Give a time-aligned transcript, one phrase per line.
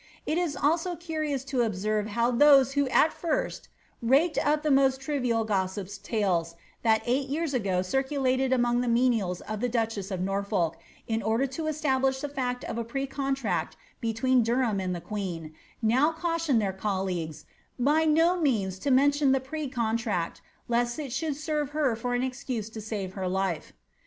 [0.25, 0.83] It is ,ous
[1.43, 3.69] to observe how those who at first
[4.01, 9.61] raked up the most trivial tales (that eight years ago circulated among the menials of
[9.61, 10.77] less of Norfolk,
[11.07, 15.53] in order to establish the fact of a precontract Derham and the queen),
[15.83, 17.45] now caution their colleagues
[17.81, 18.41] *^ by no >
[18.91, 23.73] mention the precontract^ lest it should serve her for an excuse icr life."